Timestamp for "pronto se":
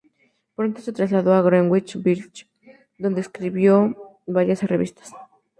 0.55-0.93